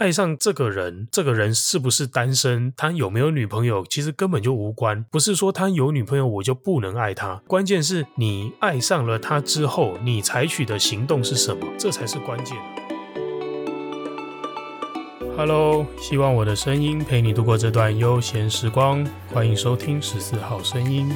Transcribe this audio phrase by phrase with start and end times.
[0.00, 5.04] 爱上这个人，这个人是不是单身，他有没有女朋友，其实根本就无关。
[5.10, 12.56] 不是说他有女朋友我就不能爱他，关键是你爱上了他之后，你采取的行动是什么，这才是关键。
[15.36, 21.14] Hello，希望我的声音陪你度过这段悠闲时光，欢迎收听十四号声音。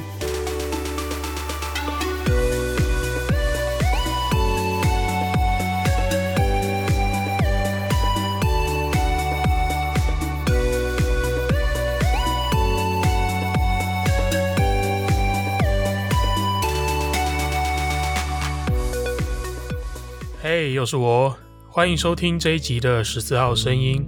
[20.57, 21.35] 嘿，又是我，
[21.67, 24.07] 欢迎收听这一集的十四号声音。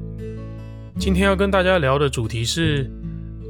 [0.97, 2.89] 今天要跟大家聊的主题是：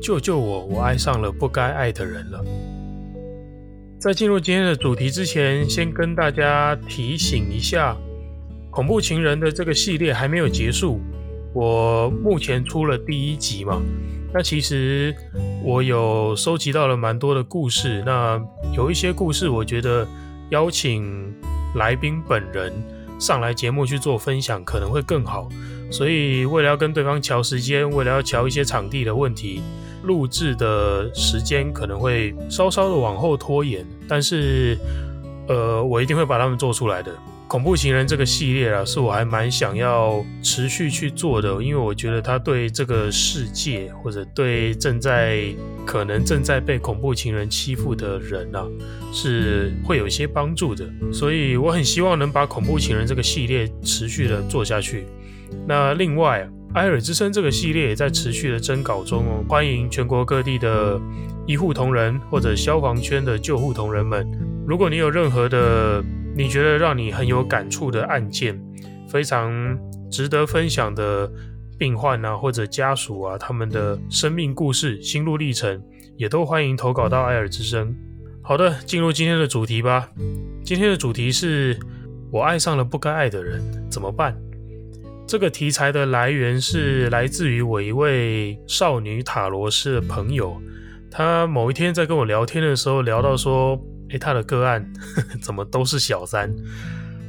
[0.01, 2.43] 救救我，我爱上了不该爱的人了。
[3.99, 7.95] 在进入今天的主题之前，先跟大家提醒一下，
[8.71, 10.99] 恐怖情人的这个系列还没有结束。
[11.53, 13.79] 我目前出了第一集嘛，
[14.33, 15.15] 那其实
[15.63, 18.41] 我有收集到了蛮多的故事，那
[18.75, 20.07] 有一些故事我觉得
[20.49, 21.31] 邀请。
[21.75, 22.73] 来宾本人
[23.19, 25.49] 上来节目去做分享可能会更好，
[25.91, 29.61] 所以为了要跟对方调时间，为了要调一些场地的问题，
[30.03, 34.77] 录制的时间可能会稍稍的往后拖延，但是，
[35.47, 37.11] 呃，我一定会把他们做出来的。
[37.47, 45.45] 恐怖情人这个系列啊，是我还蛮想要持续去做的，因为我觉得它对这个世界，或者对正在
[45.85, 48.67] 可能正在被恐怖情人欺负的人啊，
[49.13, 50.85] 是会有一些帮助的。
[51.09, 55.05] 所以我很希望能把恐怖情人这个系列持续的做下去。
[55.65, 60.99] 那另外，艾尔之声这个系列也在持续的征稿中哦，欢迎全国各地的
[61.45, 64.29] 医护同仁或者消防圈的救护同仁们，
[64.67, 66.03] 如果你有任何的。
[66.37, 68.61] 你觉得让你很有感触的案件，
[69.09, 69.51] 非常
[70.11, 71.27] 值得分享的
[71.79, 75.81] 病患啊，或者家属啊，他们的生命故事、心路历程，
[76.15, 77.91] 也都欢迎投稿到艾尔之声。
[78.43, 80.11] 好的，进入今天的主题吧。
[80.63, 81.75] 今天的主题是
[82.31, 83.59] 我爱上了不该爱的人，
[83.89, 84.37] 怎么办？
[85.25, 90.55] 这个题材的来源是来自于我一位少女塔罗师的朋友，
[91.09, 93.81] 他某一天在跟我聊天的时候聊到说。
[94.09, 94.85] 诶，他的个案
[95.41, 96.53] 怎么都是小三？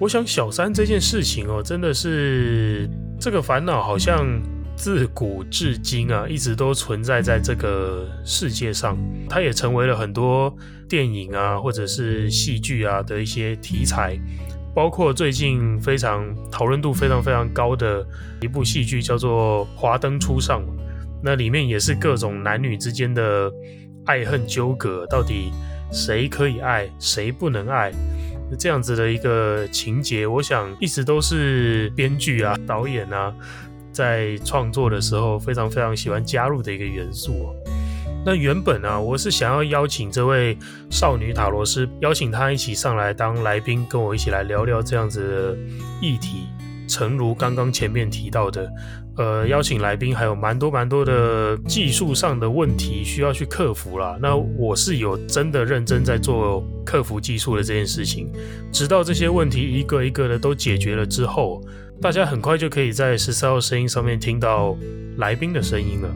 [0.01, 4.41] 我想小三这件事情哦，真的是这个烦恼，好像
[4.77, 8.97] 自古至今啊，一直都存在在这个世界上。
[9.29, 10.55] 它也成为了很多
[10.89, 14.17] 电影啊，或者是戏剧啊的一些题材，
[14.73, 18.07] 包括最近非常讨论度非常非常高的
[18.41, 20.63] 一部戏剧，叫做《华灯初上》。
[21.21, 23.51] 那里面也是各种男女之间的
[24.07, 25.51] 爱恨纠葛，到底。
[25.93, 27.93] 谁可以爱，谁不能爱？
[28.59, 33.35] 这样子的一个情节，我想一直都是编剧啊、导演啊
[33.93, 37.55] 在创作的时候非常非常喜欢加入的一个元素。
[38.25, 40.57] 那原本啊，我是想要邀请这位
[40.91, 45.57] 少女塔罗师，邀请她一起上来当来宾，跟我一起来聊聊这样子的
[46.01, 46.47] 议题。
[46.89, 48.69] 诚如刚刚前面提到的。
[49.17, 54.17] 呃，邀请来宾还有蛮多蛮多的技术上的问题需要去克服啦。
[54.23, 58.29] 那我是有真的认真在做克服技术的这件事情，
[58.73, 61.61] 直到这些问题一个一个的都解决了之后，
[62.01, 64.77] 大家很快就可以在十四号声音上面听到
[65.17, 66.09] 来宾的声音了。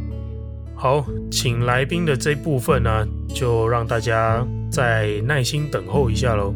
[0.76, 6.54] 好，请来宾的这部分呢，就让大家再耐心等候一下喽。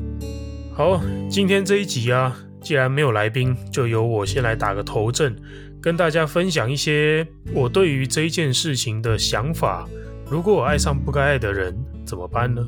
[0.73, 5.37] 好，今天这一集啊，既然没有来宾，就由我先来打个头阵。
[5.81, 9.89] 跟大家分享一些我对于这件事情的想法。
[10.29, 11.73] 如果我爱上不该爱的人，
[12.05, 12.67] 怎么办呢？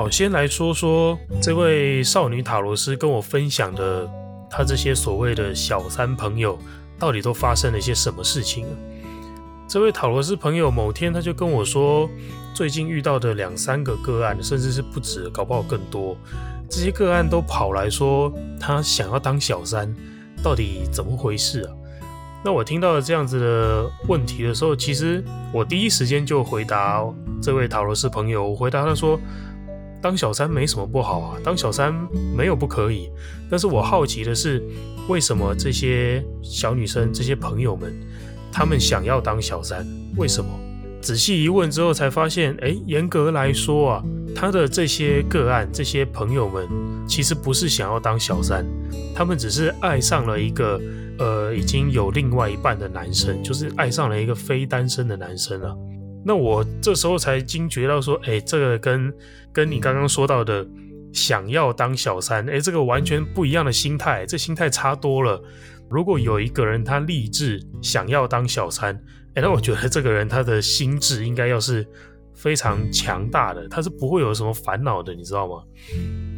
[0.00, 4.08] 好，先来说说这位少女塔罗师跟我分享的。
[4.48, 6.58] 他这些所谓的小三朋友，
[6.98, 8.72] 到底都发生了一些什么事情啊？
[9.68, 12.08] 这位塔罗斯朋友某天他就跟我说，
[12.54, 16.16] 最近遇到的两三个个案，甚至是不止，搞不好更多。
[16.70, 19.94] 这些个案都跑来说，他想要当小三，
[20.42, 21.72] 到底怎么回事啊？
[22.42, 25.22] 那我听到了这样子的问题的时候，其实
[25.52, 27.04] 我第一时间就回答
[27.42, 29.20] 这位塔罗斯朋友，我回答他说。
[30.02, 31.94] 当小三没什么不好啊，当小三
[32.36, 33.10] 没有不可以。
[33.50, 34.62] 但是我好奇的是，
[35.08, 37.92] 为什么这些小女生、这些朋友们，
[38.52, 39.86] 她们想要当小三？
[40.16, 40.50] 为什么？
[41.00, 44.04] 仔细一问之后才发现，诶，严格来说啊，
[44.34, 46.68] 他的这些个案，这些朋友们
[47.08, 48.66] 其实不是想要当小三，
[49.14, 50.78] 他们只是爱上了一个
[51.18, 55.74] 呃已经有另外一半的男生，就是爱上了一个非单身的男生了。
[56.24, 59.12] 那我这时候才惊觉到说，哎，这个跟
[59.52, 60.66] 跟你刚刚说到的
[61.12, 65.42] 想要当小三，哎，这个完全不一样的心态，这心态差多了。
[65.88, 68.94] 如果有一个人他立志想要当小三，
[69.34, 71.86] 哎，那我觉得这个人他的心智应该要是
[72.34, 75.62] 非常强大的，他是不会有什么烦恼的，你知道吗？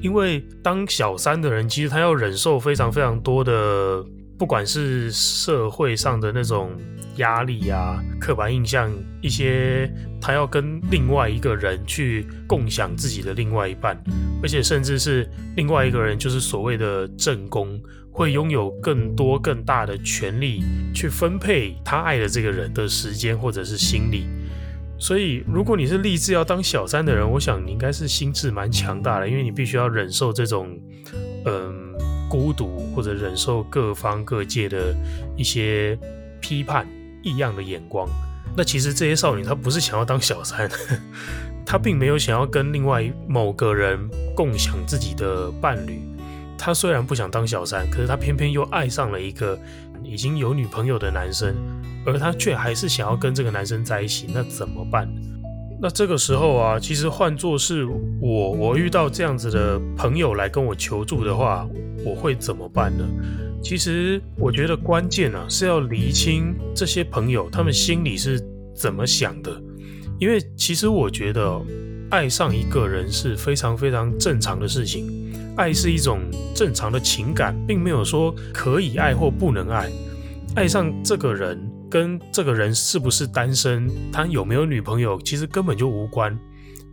[0.00, 4.04] 因为当小三的人，其实他要忍受非常非常多的。
[4.42, 6.72] 不管是社会上的那种
[7.18, 9.88] 压力啊、刻板印象，一些
[10.20, 13.96] 他要跟另外一个人去共享自己的另外一半，
[14.42, 17.80] 而且甚至是另外一个人就是所谓的正宫，
[18.10, 24.26] 会拥有更多更大的权力去分配他爱的这个人的时间或者是心力。
[24.98, 30.76] 所以，如果你是立志要当小三的人，我想你应该是心智蛮强大的，因为你必须要忍受这种，
[31.44, 31.81] 嗯、
[32.32, 34.96] 孤独或者忍受各方各界的
[35.36, 35.98] 一些
[36.40, 36.88] 批判、
[37.22, 38.08] 异样的眼光。
[38.56, 40.66] 那其实这些少女她不是想要当小三，
[41.66, 46.00] 她并没有想要跟另外某个人共享自己的伴侣。
[46.56, 49.58] 她虽然不想当小三，可是她偏偏又爱上了一个
[50.02, 51.54] 已经有女朋友的男生，
[52.06, 54.26] 而她却还是想要跟这个男生在一起。
[54.32, 55.06] 那怎么办？
[55.82, 57.84] 那这个时候啊，其实换作是
[58.20, 61.68] 我，我遇到这样子的朋友来跟我求助的话，
[62.04, 63.04] 我会怎么办呢？
[63.60, 68.40] 其实我觉得关键啊是要厘清这些朋友他们心里是
[68.72, 69.60] 怎么想的，
[70.20, 71.60] 因为其实我觉得
[72.10, 76.20] 爱上一个人是非常非常正常的事情，爱是一种
[76.54, 79.90] 正常的情感，并没有说可以爱或不能爱，
[80.54, 81.58] 爱上这个人。
[81.92, 86.34] 跟这个人是不是单身，他有没有女朋友，其实根本就无关。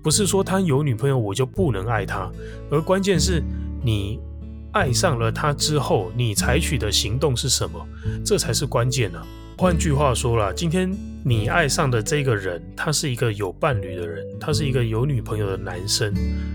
[0.03, 2.29] 不是说他有女朋友我就不能爱他，
[2.69, 3.41] 而关键是
[3.81, 4.19] 你
[4.73, 7.79] 爱上了他之后，你采取的行动是什么，
[8.25, 9.25] 这才是关键呢。
[9.59, 10.89] 换句话说啦，今天
[11.21, 16.13] 你爱上的这个人，他是一个有伴侣的人，他是一个有女朋友的男生。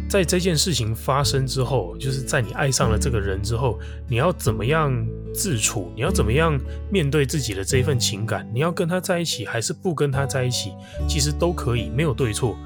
[0.09, 3.79] 在这件事情发生之后，就是在你爱上了这个人之后，
[4.09, 4.91] 你要怎么样
[5.35, 5.93] 自处？
[5.95, 6.59] 你要怎么样
[6.91, 8.49] 面对自己的这份情感？
[8.55, 10.73] 你要跟他在一起，还是不跟他在一起？
[11.07, 12.57] 其实都可以，没有对错。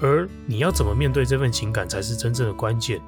[0.00, 3.00] 而你要怎么面对这份情感，才是真正的关键。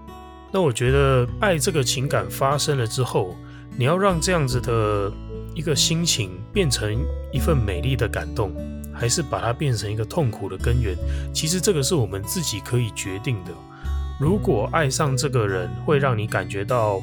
[0.52, 3.34] 那我觉得，爱这个情感发生了之后，
[3.76, 5.12] 你要让这样子的。
[5.56, 8.52] 一个心情变成一份美丽的感动，
[8.92, 10.94] 还是把它变成一个痛苦的根源？
[11.32, 13.50] 其实这个是我们自己可以决定的。
[14.20, 17.02] 如果爱上这个人会让你感觉到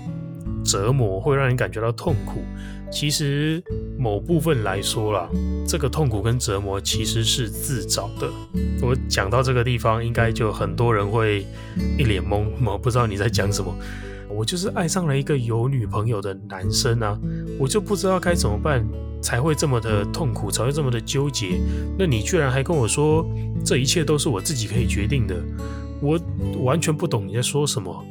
[0.63, 2.43] 折磨，会让你感觉到痛苦，
[2.91, 3.61] 其实
[3.97, 5.27] 某部分来说啦，
[5.67, 8.29] 这个痛苦跟折磨其实是自找的。
[8.83, 11.43] 我讲到这个地方，应该就很多人会
[11.97, 13.75] 一脸懵，我不知道你在讲什么。
[14.35, 17.19] 我就是爱上了一个有女朋友的男生啊，
[17.59, 18.85] 我就不知道该怎么办
[19.21, 21.59] 才会这么的痛苦，才会这么的纠结。
[21.97, 23.25] 那你居然还跟我说
[23.63, 25.41] 这一切都是我自己可以决定的，
[26.01, 26.19] 我
[26.63, 28.03] 完全不懂你在说什么。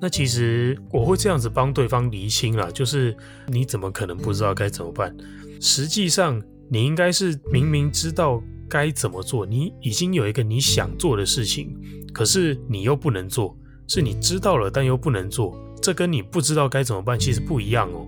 [0.00, 3.16] 那其实我会这样子帮对方厘清啦，就是
[3.48, 5.14] 你怎么可能不知道该怎么办？
[5.60, 11.74] 实际上你应该是明明知道该怎么做，你已经有一个你想做的事情，
[12.12, 13.56] 可是你又不能做。
[13.88, 18.06] 是你知道了，但又不能做，这跟你不知道该怎么办其实不一样哦。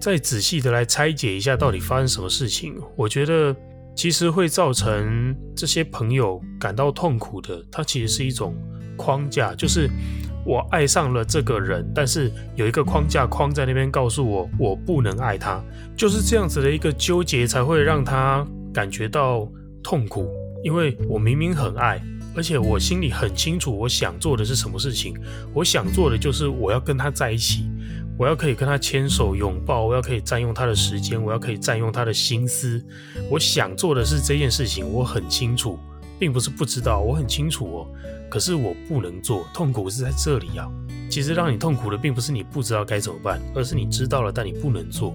[0.00, 2.74] 再仔细的来拆解一下，到底发生什么事情？
[2.96, 3.54] 我觉得
[3.96, 8.54] 其实会造成这些朋友感到痛苦的，它其实是一种
[8.96, 9.90] 框架，就是
[10.46, 15.60] 我爱上了这个人，但是有一个框架框在那边告诉我，我不能爱他，
[15.96, 19.50] 就是这样子的一个纠结，才会让他感觉到
[19.82, 20.28] 痛苦，
[20.62, 22.00] 因为我明明很爱。
[22.34, 25.14] 而且我心里很清楚，我想做的是什么事情。
[25.52, 27.68] 我想做的就是我要跟他在一起，
[28.16, 32.80] 我要可以跟他牵手拥抱，我要可以占用他的时间，我要可以占用他的心思。
[33.28, 35.78] 我想做的是这件事情，我很清楚，
[36.18, 37.86] 并不是不知道，我很清楚哦。
[38.30, 40.68] 可是我不能做，痛苦是在这里啊。
[41.10, 45.12] 其实让你痛苦的并不是你不知道该怎么办，而是你知道了，但你不能做。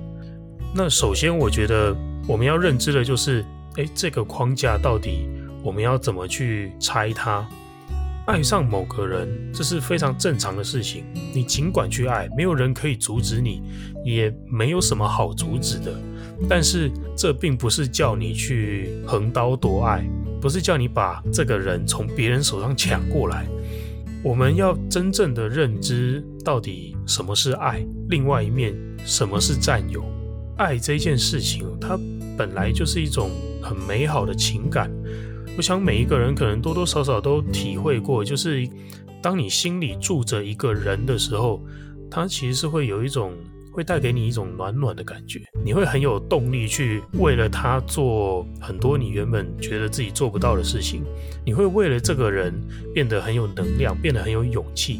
[0.75, 1.95] 那首先，我觉得
[2.27, 5.29] 我们要认知的就是，诶，这个框架到底。
[5.63, 7.47] 我们要怎么去拆它？
[8.25, 11.03] 爱上某个人，这是非常正常的事情。
[11.33, 13.61] 你尽管去爱，没有人可以阻止你，
[14.05, 15.93] 也没有什么好阻止的。
[16.49, 20.05] 但是这并不是叫你去横刀夺爱，
[20.39, 23.45] 不是叫你把这个人从别人手上抢过来。
[24.23, 28.73] 我们要真正的认知到底什么是爱，另外一面
[29.05, 30.01] 什么是占有。
[30.57, 31.99] 爱这件事情，它
[32.37, 34.89] 本来就是一种很美好的情感。
[35.55, 38.67] 我想每一个人可能多多少少都体会过，就是
[39.21, 41.61] 当你心里住着一个人的时候，
[42.09, 43.33] 他其实是会有一种
[43.71, 51.03] 会带给你一种暖暖的感觉，你会很有动力去为了他做很多你原本觉得自己做不到的事情，
[51.45, 52.53] 你会为了这个人
[52.93, 54.99] 变得很有能量，变得很有勇气。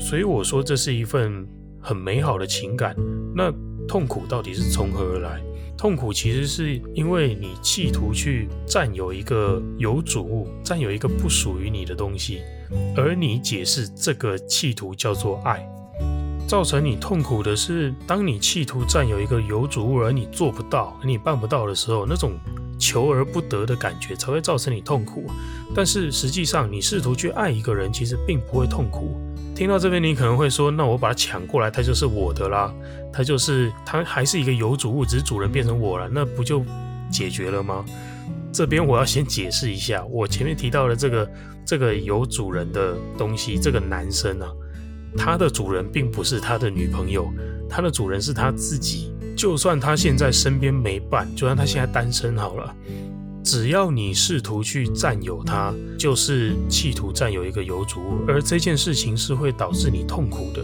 [0.00, 1.46] 所以我说这是一份
[1.78, 2.96] 很美好的情感。
[3.34, 3.52] 那
[3.86, 5.42] 痛苦到底是从何而来？
[5.80, 12.42] 痛苦其实是因为你企图去占有一个有主物，占有一个不属于你的东西，
[12.94, 15.66] 而你解释这个企图叫做爱。
[16.46, 22.32] 造成你痛苦的是，当你企图占有一个有主物，而你做不到，你办不到的时候，那种
[22.78, 25.24] 求而不得的感觉才会造成你痛苦。
[25.74, 29.18] 但是实际上，你试图去爱一个人，其实并不会痛苦。
[29.60, 32.74] 听到这边，你可能会说：“那我把它抢过来，它就是我的啦，
[33.12, 36.64] 它就是它还是一个有主物，只是主人变成我了，那不就
[37.12, 37.84] 解决了吗？”
[38.50, 41.30] 这边我要先解释一下，我前面提到的这个
[41.62, 44.48] 这个有主人的东西，这个男生啊，
[45.14, 47.30] 他的主人并不是他的女朋友，
[47.68, 49.12] 他的主人是他自己。
[49.36, 52.74] 就算他现在身边没伴，就算他现在单身好了。
[53.42, 60.62] 只要你试图去占有它，就是企图占有一个有主物，而这件事情是会导致你痛苦的。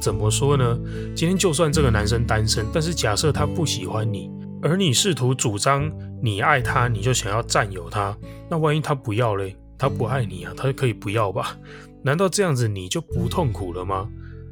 [0.00, 0.78] 怎么说呢？
[1.14, 4.30] 今天就算这个男生单身，但是假设他不喜欢你，
[4.62, 5.90] 而你试图主张
[6.22, 8.16] 你爱他，你就想要占有他，
[8.48, 9.56] 那万一他不要嘞？
[9.78, 11.56] 他不爱你啊，他可以不要吧？
[12.02, 14.08] 难道这样子你就不痛苦了吗？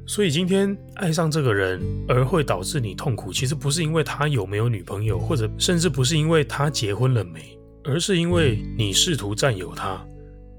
[0.07, 10.05] 所以今天爱上这个人而会导致你痛苦，其实不是因为他有没有女朋友，或者甚至不是因为他结婚了没，而是因为你试图占有他。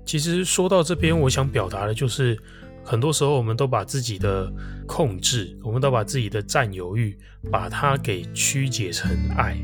[0.05, 2.37] 其实说到这边，我想表达的就是，
[2.83, 4.51] 很多时候我们都把自己的
[4.87, 7.17] 控制，我们都把自己的占有欲，
[7.51, 9.57] 把它给曲解成爱。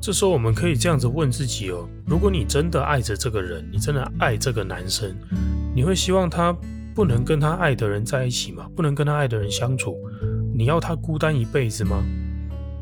[0.00, 5.16] 这时候我们可以这样子问自己哦：如果你真的爱着这个人，你真的爱这个男生，
[5.74, 6.56] 你会希望他
[6.96, 8.66] 不能跟他爱的人在一起吗？
[8.74, 9.98] 不能跟他爱的人相处？
[10.54, 12.02] 你要他孤单一辈子吗？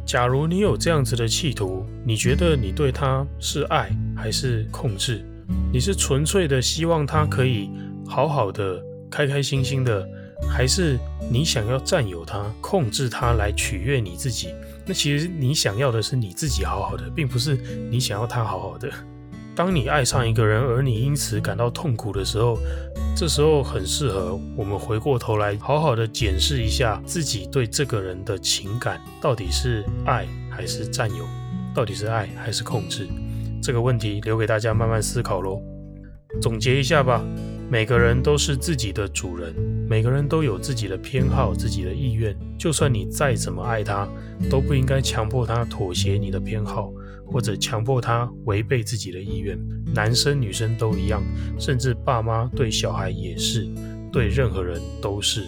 [0.07, 5.27] 假如你有这样子的企图，你觉得你对他是爱还是控制？
[5.73, 7.69] 你是纯粹的希望他可以
[8.07, 8.81] 好好的、
[9.11, 10.09] 开开心心的，
[10.49, 10.97] 还是
[11.29, 14.55] 你想要占有他、控制他来取悦你自己？
[14.87, 17.57] 那其实你想要的是你自己好好的，并不是
[17.91, 18.89] 你想要他好好的。
[19.57, 22.59] 当你爱上一个人，而你因此感到痛苦的时候，
[23.17, 31.25] 这时候很适合我们回过头来，好好的检视一下自己对这个人的情感，到底是爱还是占有，
[31.73, 33.07] 到底是爱还是控制？
[33.63, 35.63] 这个问题留给大家慢慢思考喽。
[36.43, 37.25] 总结一下吧，
[37.71, 39.55] 每个人都是自己的主人，
[39.89, 42.37] 每个人都有自己的偏好、自己的意愿。
[42.59, 44.09] 就算你再怎么爱他，
[44.51, 46.93] 都不应该强迫他妥协你的偏好。
[47.27, 49.59] 或者强迫他违背自己的意愿，
[49.95, 51.23] 男生女生都一样，
[51.59, 53.67] 甚至爸妈对小孩也是，
[54.13, 55.47] 对任何人都是。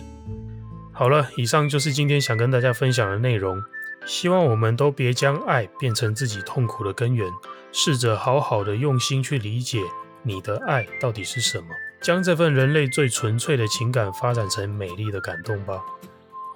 [0.92, 3.62] 好了，以上就是今天想跟大家分享的内容。
[4.06, 7.28] 希望我们都别将爱变成自己痛苦的根源，
[7.72, 9.80] 试着好好的用心去理解
[10.22, 11.66] 你的爱到底是什么，
[12.00, 15.82] 将这份人类最纯粹的情感发展成美丽的感动吧。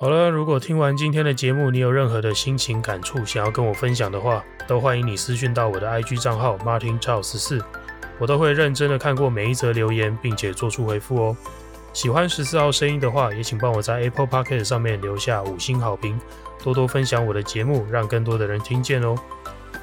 [0.01, 7.63] 好了，如果听完今天的节目，你有任何的心情感触想要跟我分享的话，都欢迎你私讯到我的 IG 账号 Martin Chao 十四，
[8.19, 11.37] 我都会认真的看过每一则留言，并且做出回复哦。
[11.93, 16.19] 喜欢十四号声音的话，也请帮我在 Apple Podcast 上面留下五星好评，
[16.65, 19.15] 多多分享我的节目，让更多的人听见哦。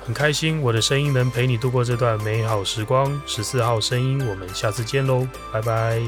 [0.03, 3.21] 很开心我的声音能陪你度过这段美好时光。
[3.27, 6.01] 十四号声音，我们下次见喽，拜拜。